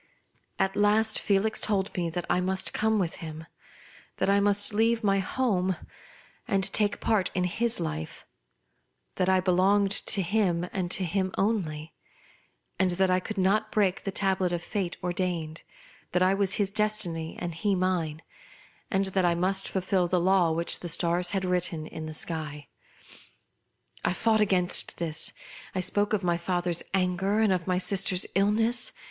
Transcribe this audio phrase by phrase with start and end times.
[0.57, 3.45] At last Felix told me that I must come with him;
[4.17, 5.75] that I must leave my home,
[6.47, 8.25] and take part in his life;
[9.17, 11.93] that I belonged to him and to him only,
[12.79, 15.61] and that I could not break the tablet of a fate ordained;
[16.13, 18.23] that I was his destiny, and he mine,
[18.89, 22.69] and that I must fulfil the law which the stars had written in the sky.
[24.03, 25.31] I fought against this.
[25.75, 28.93] I spoke of my father's anger, and of my sister's illness.